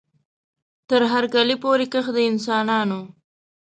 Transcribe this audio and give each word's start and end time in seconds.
تر 0.89 1.01
هر 1.11 1.23
کلي 1.33 1.55
پوري 1.63 1.87
کښ 1.93 2.05
د 2.15 2.17
انسانانو 2.29 2.99